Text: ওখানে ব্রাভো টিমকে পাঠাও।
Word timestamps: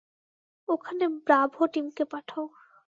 ওখানে 0.69 1.05
ব্রাভো 1.25 1.61
টিমকে 1.73 2.03
পাঠাও। 2.05 2.45